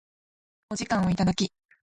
[0.71, 1.53] お時間をいただき